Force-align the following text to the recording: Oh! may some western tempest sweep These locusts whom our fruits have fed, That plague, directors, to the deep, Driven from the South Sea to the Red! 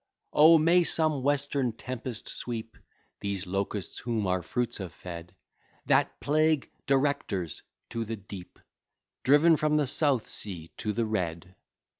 Oh! 0.33 0.57
may 0.57 0.81
some 0.81 1.21
western 1.21 1.73
tempest 1.73 2.27
sweep 2.27 2.75
These 3.19 3.45
locusts 3.45 3.99
whom 3.99 4.25
our 4.25 4.41
fruits 4.41 4.79
have 4.79 4.93
fed, 4.93 5.35
That 5.85 6.19
plague, 6.19 6.71
directors, 6.87 7.61
to 7.91 8.03
the 8.03 8.15
deep, 8.15 8.57
Driven 9.21 9.57
from 9.57 9.77
the 9.77 9.85
South 9.85 10.27
Sea 10.27 10.71
to 10.77 10.91
the 10.91 11.05
Red! 11.05 11.53